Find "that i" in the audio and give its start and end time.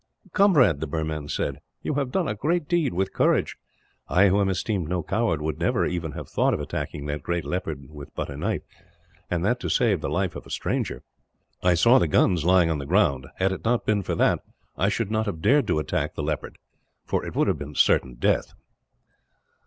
14.15-14.89